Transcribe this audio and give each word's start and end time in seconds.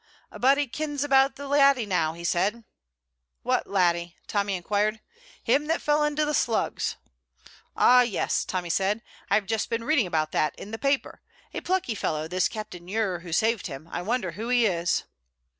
"A'body 0.31 0.65
kens 0.65 1.03
about 1.03 1.35
the 1.35 1.47
laddie 1.47 1.85
now," 1.85 2.13
he 2.13 2.23
said. 2.23 2.63
"What 3.43 3.67
laddie?" 3.67 4.15
Tommy 4.25 4.55
inquired. 4.55 4.99
"Him 5.43 5.67
that 5.67 5.79
fell 5.79 6.03
into 6.03 6.25
the 6.25 6.33
Slugs." 6.33 6.95
"Ah, 7.77 8.01
yes," 8.01 8.43
Tommy 8.43 8.71
said; 8.71 9.03
"I 9.29 9.35
have 9.35 9.45
just 9.45 9.69
been 9.69 9.83
reading 9.83 10.07
about 10.07 10.33
it 10.33 10.55
in 10.57 10.71
the 10.71 10.79
paper. 10.79 11.21
A 11.53 11.61
plucky 11.61 11.93
fellow, 11.93 12.27
this 12.27 12.47
Captain 12.49 12.87
Ure 12.87 13.19
who 13.19 13.31
saved 13.31 13.67
him. 13.67 13.87
I 13.91 14.01
wonder 14.01 14.31
who 14.31 14.49
he 14.49 14.65
is." 14.65 15.03